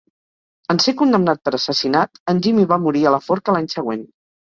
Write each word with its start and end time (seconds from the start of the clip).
En 0.73 0.81
ser 0.85 0.93
condemnat 1.01 1.43
per 1.49 1.53
assassinat, 1.59 2.23
en 2.35 2.43
Jimmy 2.49 2.69
va 2.75 2.83
morir 2.89 3.07
a 3.11 3.15
la 3.19 3.25
forca 3.31 3.59
l'any 3.61 3.73
següent. 3.79 4.07